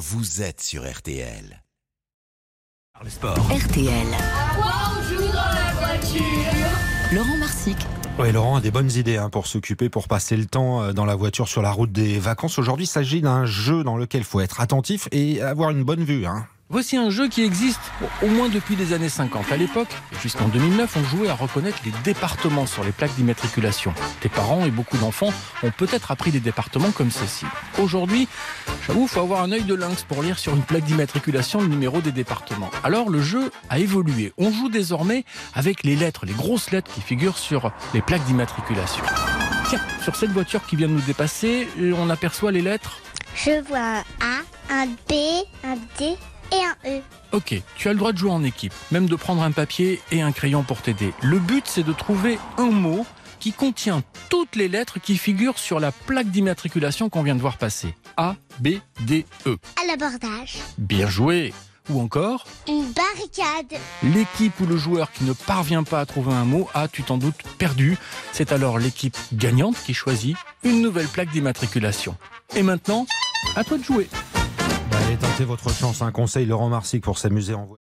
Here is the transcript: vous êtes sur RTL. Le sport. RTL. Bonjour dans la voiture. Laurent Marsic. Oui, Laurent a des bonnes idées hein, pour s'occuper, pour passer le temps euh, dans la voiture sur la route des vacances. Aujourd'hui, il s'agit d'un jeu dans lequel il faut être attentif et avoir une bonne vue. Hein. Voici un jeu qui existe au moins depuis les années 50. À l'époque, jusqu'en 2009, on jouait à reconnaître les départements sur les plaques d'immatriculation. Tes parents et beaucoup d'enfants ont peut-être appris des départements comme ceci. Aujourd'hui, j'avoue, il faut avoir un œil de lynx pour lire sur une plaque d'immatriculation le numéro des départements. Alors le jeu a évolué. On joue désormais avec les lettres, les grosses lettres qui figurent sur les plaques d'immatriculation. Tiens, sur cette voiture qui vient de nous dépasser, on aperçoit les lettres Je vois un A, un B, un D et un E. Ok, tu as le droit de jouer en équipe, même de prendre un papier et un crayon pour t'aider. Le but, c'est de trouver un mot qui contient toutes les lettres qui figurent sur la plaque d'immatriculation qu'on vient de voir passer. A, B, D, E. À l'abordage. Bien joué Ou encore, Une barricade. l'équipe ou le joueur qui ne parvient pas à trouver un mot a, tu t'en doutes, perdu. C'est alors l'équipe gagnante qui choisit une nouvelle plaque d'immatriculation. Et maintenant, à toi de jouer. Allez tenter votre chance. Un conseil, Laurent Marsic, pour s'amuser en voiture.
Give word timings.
vous 0.00 0.40
êtes 0.40 0.62
sur 0.62 0.90
RTL. 0.90 1.62
Le 3.04 3.10
sport. 3.10 3.36
RTL. 3.36 4.06
Bonjour 4.56 5.28
dans 5.30 5.34
la 5.34 5.72
voiture. 5.74 6.22
Laurent 7.12 7.36
Marsic. 7.36 7.76
Oui, 8.18 8.32
Laurent 8.32 8.56
a 8.56 8.60
des 8.62 8.70
bonnes 8.70 8.90
idées 8.92 9.18
hein, 9.18 9.28
pour 9.28 9.46
s'occuper, 9.46 9.90
pour 9.90 10.08
passer 10.08 10.38
le 10.38 10.46
temps 10.46 10.82
euh, 10.82 10.92
dans 10.94 11.04
la 11.04 11.16
voiture 11.16 11.48
sur 11.48 11.60
la 11.60 11.70
route 11.70 11.92
des 11.92 12.18
vacances. 12.18 12.58
Aujourd'hui, 12.58 12.86
il 12.86 12.88
s'agit 12.88 13.20
d'un 13.20 13.44
jeu 13.44 13.84
dans 13.84 13.98
lequel 13.98 14.22
il 14.22 14.24
faut 14.24 14.40
être 14.40 14.62
attentif 14.62 15.06
et 15.12 15.42
avoir 15.42 15.68
une 15.68 15.84
bonne 15.84 16.02
vue. 16.02 16.24
Hein. 16.24 16.46
Voici 16.72 16.96
un 16.96 17.10
jeu 17.10 17.26
qui 17.26 17.42
existe 17.42 17.80
au 18.22 18.28
moins 18.28 18.48
depuis 18.48 18.76
les 18.76 18.92
années 18.92 19.08
50. 19.08 19.50
À 19.50 19.56
l'époque, 19.56 19.88
jusqu'en 20.22 20.46
2009, 20.46 20.98
on 20.98 21.02
jouait 21.02 21.28
à 21.28 21.34
reconnaître 21.34 21.78
les 21.84 21.90
départements 22.04 22.64
sur 22.64 22.84
les 22.84 22.92
plaques 22.92 23.12
d'immatriculation. 23.16 23.92
Tes 24.20 24.28
parents 24.28 24.64
et 24.64 24.70
beaucoup 24.70 24.96
d'enfants 24.96 25.32
ont 25.64 25.72
peut-être 25.72 26.12
appris 26.12 26.30
des 26.30 26.38
départements 26.38 26.92
comme 26.92 27.10
ceci. 27.10 27.44
Aujourd'hui, 27.80 28.28
j'avoue, 28.86 29.02
il 29.02 29.08
faut 29.08 29.18
avoir 29.18 29.42
un 29.42 29.50
œil 29.50 29.64
de 29.64 29.74
lynx 29.74 30.04
pour 30.04 30.22
lire 30.22 30.38
sur 30.38 30.54
une 30.54 30.62
plaque 30.62 30.84
d'immatriculation 30.84 31.60
le 31.60 31.66
numéro 31.66 32.00
des 32.00 32.12
départements. 32.12 32.70
Alors 32.84 33.10
le 33.10 33.20
jeu 33.20 33.50
a 33.68 33.80
évolué. 33.80 34.32
On 34.38 34.52
joue 34.52 34.68
désormais 34.68 35.24
avec 35.54 35.82
les 35.82 35.96
lettres, 35.96 36.24
les 36.24 36.34
grosses 36.34 36.70
lettres 36.70 36.92
qui 36.94 37.00
figurent 37.00 37.38
sur 37.38 37.72
les 37.94 38.00
plaques 38.00 38.24
d'immatriculation. 38.26 39.02
Tiens, 39.68 39.80
sur 40.04 40.14
cette 40.14 40.30
voiture 40.30 40.64
qui 40.64 40.76
vient 40.76 40.86
de 40.86 40.92
nous 40.92 41.00
dépasser, 41.00 41.66
on 41.96 42.08
aperçoit 42.10 42.52
les 42.52 42.62
lettres 42.62 43.00
Je 43.34 43.60
vois 43.66 43.80
un 43.80 44.04
A, 44.20 44.82
un 44.82 44.86
B, 44.86 45.14
un 45.64 45.74
D 45.98 46.16
et 46.52 46.64
un 46.64 46.76
E. 46.90 47.00
Ok, 47.32 47.54
tu 47.76 47.88
as 47.88 47.92
le 47.92 47.98
droit 47.98 48.12
de 48.12 48.18
jouer 48.18 48.30
en 48.30 48.42
équipe, 48.44 48.72
même 48.90 49.06
de 49.08 49.16
prendre 49.16 49.42
un 49.42 49.52
papier 49.52 50.00
et 50.10 50.20
un 50.22 50.32
crayon 50.32 50.62
pour 50.62 50.82
t'aider. 50.82 51.12
Le 51.22 51.38
but, 51.38 51.64
c'est 51.66 51.82
de 51.84 51.92
trouver 51.92 52.38
un 52.58 52.70
mot 52.70 53.06
qui 53.38 53.52
contient 53.52 54.02
toutes 54.28 54.56
les 54.56 54.68
lettres 54.68 55.00
qui 55.00 55.16
figurent 55.16 55.58
sur 55.58 55.80
la 55.80 55.92
plaque 55.92 56.30
d'immatriculation 56.30 57.08
qu'on 57.08 57.22
vient 57.22 57.34
de 57.36 57.40
voir 57.40 57.56
passer. 57.56 57.94
A, 58.16 58.36
B, 58.58 58.74
D, 59.00 59.24
E. 59.46 59.56
À 59.82 59.86
l'abordage. 59.86 60.56
Bien 60.76 61.08
joué 61.08 61.54
Ou 61.88 62.00
encore, 62.02 62.44
Une 62.68 62.92
barricade. 62.92 63.80
l'équipe 64.02 64.58
ou 64.60 64.66
le 64.66 64.76
joueur 64.76 65.10
qui 65.10 65.24
ne 65.24 65.32
parvient 65.32 65.84
pas 65.84 66.00
à 66.00 66.06
trouver 66.06 66.32
un 66.34 66.44
mot 66.44 66.68
a, 66.74 66.86
tu 66.88 67.02
t'en 67.02 67.16
doutes, 67.16 67.42
perdu. 67.56 67.96
C'est 68.32 68.52
alors 68.52 68.78
l'équipe 68.78 69.16
gagnante 69.32 69.76
qui 69.86 69.94
choisit 69.94 70.36
une 70.62 70.82
nouvelle 70.82 71.08
plaque 71.08 71.30
d'immatriculation. 71.30 72.16
Et 72.54 72.62
maintenant, 72.62 73.06
à 73.56 73.64
toi 73.64 73.78
de 73.78 73.84
jouer. 73.84 74.08
Allez 75.10 75.18
tenter 75.18 75.44
votre 75.44 75.74
chance. 75.74 76.02
Un 76.02 76.12
conseil, 76.12 76.46
Laurent 76.46 76.68
Marsic, 76.68 77.02
pour 77.02 77.18
s'amuser 77.18 77.52
en 77.52 77.66
voiture. 77.66 77.79